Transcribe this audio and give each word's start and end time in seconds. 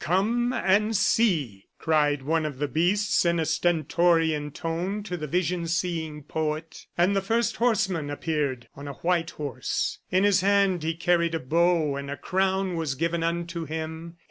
"Come 0.03 0.51
and 0.51 0.97
see," 0.97 1.67
cried 1.77 2.23
one 2.23 2.43
of 2.43 2.57
the 2.57 2.67
beasts 2.67 3.23
in 3.23 3.39
a 3.39 3.45
stentorian 3.45 4.49
tone 4.49 5.03
to 5.03 5.15
the 5.15 5.27
vision 5.27 5.67
seeing 5.67 6.23
poet.... 6.23 6.87
And 6.97 7.15
the 7.15 7.21
first 7.21 7.57
horseman 7.57 8.09
appeared 8.09 8.67
on 8.75 8.87
a 8.87 8.93
white 8.93 9.29
horse. 9.29 9.99
In 10.09 10.23
his 10.23 10.41
hand 10.41 10.81
he 10.81 10.95
carried 10.95 11.35
a 11.35 11.39
bow, 11.39 11.97
and 11.97 12.09
a 12.09 12.17
crown 12.17 12.73
was 12.73 12.95
given 12.95 13.21
unto 13.21 13.65
him. 13.65 14.17